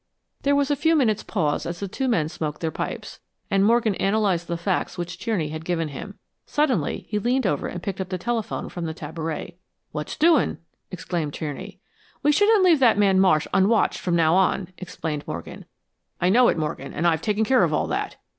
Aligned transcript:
There 0.41 0.55
was 0.55 0.71
a 0.71 0.75
few 0.75 0.95
minutes 0.95 1.21
pause 1.21 1.67
as 1.67 1.79
the 1.79 1.87
two 1.87 2.07
men 2.07 2.27
smoked 2.27 2.59
their 2.59 2.71
pipes, 2.71 3.19
and 3.51 3.63
Morgan 3.63 3.93
analyzed 3.93 4.47
the 4.47 4.57
facts 4.57 4.97
which 4.97 5.19
Tierney 5.19 5.49
had 5.49 5.63
given 5.63 5.89
him. 5.89 6.17
Suddenly 6.47 7.05
he 7.07 7.19
leaned 7.19 7.45
over 7.45 7.67
and 7.67 7.83
picked 7.83 8.01
up 8.01 8.09
the 8.09 8.17
telephone 8.17 8.67
from 8.67 8.85
the 8.85 8.95
tabouret. 8.95 9.57
"What's 9.91 10.17
doing?" 10.17 10.57
exclaimed 10.89 11.35
Tierney. 11.35 11.81
"We 12.23 12.31
shouldn't 12.31 12.63
leave 12.63 12.79
that 12.79 12.97
man 12.97 13.19
Marsh 13.19 13.45
unwatched 13.53 13.99
from 13.99 14.15
now 14.15 14.33
on," 14.33 14.69
explained 14.79 15.23
Morgan. 15.27 15.65
"I 16.19 16.29
know 16.29 16.47
it, 16.47 16.57
Morgan, 16.57 16.93
and 16.95 17.05
I've 17.05 17.21
taken 17.21 17.45
care 17.45 17.63
of 17.63 17.71
all 17.71 17.85
that." 17.85 18.15